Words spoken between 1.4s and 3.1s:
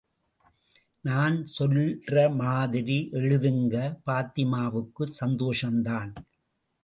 சொல்ற மாதிரி